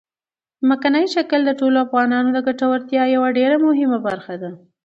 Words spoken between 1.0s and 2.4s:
شکل د ټولو افغانانو د